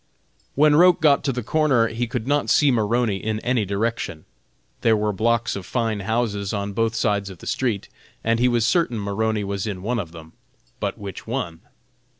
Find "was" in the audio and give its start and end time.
8.47-8.65, 9.43-9.67